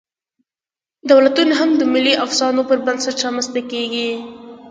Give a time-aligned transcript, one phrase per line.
[1.11, 4.09] دولتونه هم د ملي افسانو پر بنسټ رامنځ ته کېږي.